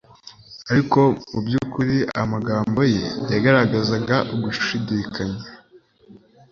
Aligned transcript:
ariko 0.71 0.99
mu 1.31 1.39
by'ukuri 1.45 1.97
amagambo 2.21 2.79
ye 2.95 3.03
yagaragazaga 3.31 4.15
ugushidikanya. 4.33 5.43